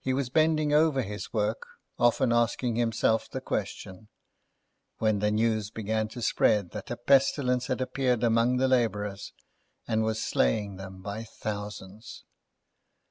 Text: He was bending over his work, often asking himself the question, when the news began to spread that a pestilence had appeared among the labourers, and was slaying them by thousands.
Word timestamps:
He 0.00 0.14
was 0.14 0.30
bending 0.30 0.72
over 0.72 1.02
his 1.02 1.34
work, 1.34 1.66
often 1.98 2.32
asking 2.32 2.76
himself 2.76 3.28
the 3.28 3.42
question, 3.42 4.08
when 4.96 5.18
the 5.18 5.30
news 5.30 5.68
began 5.68 6.08
to 6.16 6.22
spread 6.22 6.70
that 6.70 6.90
a 6.90 6.96
pestilence 6.96 7.66
had 7.66 7.82
appeared 7.82 8.24
among 8.24 8.56
the 8.56 8.68
labourers, 8.68 9.34
and 9.86 10.02
was 10.02 10.18
slaying 10.22 10.76
them 10.76 11.02
by 11.02 11.24
thousands. 11.24 12.24